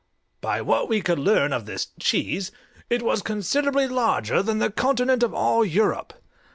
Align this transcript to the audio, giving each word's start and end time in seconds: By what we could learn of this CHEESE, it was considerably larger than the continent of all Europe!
By 0.41 0.63
what 0.63 0.89
we 0.89 1.01
could 1.03 1.19
learn 1.19 1.53
of 1.53 1.67
this 1.67 1.89
CHEESE, 1.99 2.51
it 2.89 3.03
was 3.03 3.21
considerably 3.21 3.87
larger 3.87 4.41
than 4.41 4.57
the 4.57 4.71
continent 4.71 5.21
of 5.21 5.31
all 5.31 5.63
Europe! 5.63 6.13